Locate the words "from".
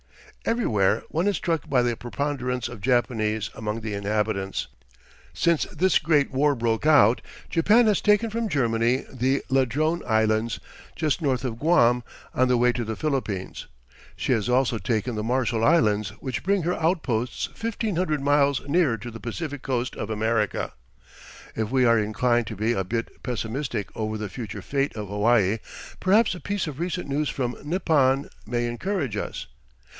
8.31-8.49, 27.29-27.55